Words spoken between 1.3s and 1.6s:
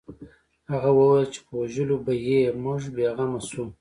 چې په